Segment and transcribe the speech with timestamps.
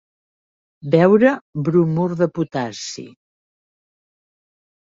[0.95, 1.33] Veure
[1.69, 3.07] bromur de potassi.